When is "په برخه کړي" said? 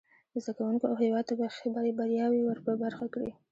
2.65-3.31